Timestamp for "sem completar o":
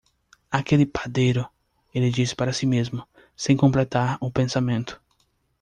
3.35-4.31